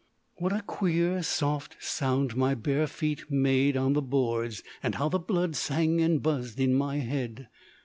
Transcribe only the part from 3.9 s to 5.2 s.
the boards! how the